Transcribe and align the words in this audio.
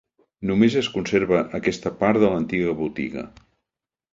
Només 0.51 0.77
es 0.79 0.87
conserva 0.95 1.43
aquesta 1.59 1.91
part 2.01 2.21
de 2.25 2.33
l'antiga 2.33 2.75
botiga. 2.83 3.29